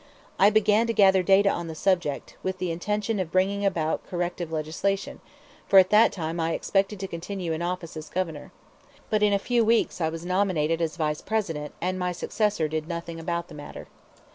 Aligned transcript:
I 0.39 0.49
began 0.49 0.87
to 0.87 0.93
gather 0.95 1.21
data 1.21 1.49
on 1.51 1.67
the 1.67 1.75
subject, 1.75 2.35
with 2.41 2.57
the 2.57 2.71
intention 2.71 3.19
of 3.19 3.31
bringing 3.31 3.63
about 3.63 4.03
corrective 4.07 4.51
legislation, 4.51 5.19
for 5.67 5.77
at 5.77 5.91
that 5.91 6.11
time 6.11 6.39
I 6.39 6.53
expected 6.53 6.99
to 7.01 7.07
continue 7.07 7.53
in 7.53 7.61
office 7.61 7.95
as 7.95 8.09
Governor. 8.09 8.51
But 9.11 9.21
in 9.21 9.31
a 9.31 9.37
few 9.37 9.63
weeks 9.63 10.01
I 10.01 10.09
was 10.09 10.25
nominated 10.25 10.81
as 10.81 10.97
Vice 10.97 11.21
President, 11.21 11.75
and 11.81 11.99
my 11.99 12.13
successor 12.13 12.67
did 12.67 12.87
nothing 12.87 13.19
about 13.19 13.47
the 13.47 13.53
matter. 13.53 13.87